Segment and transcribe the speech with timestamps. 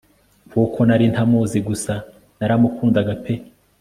[0.51, 1.93] kuko nari ntamuzi gusa
[2.37, 3.33] naramukundaga pe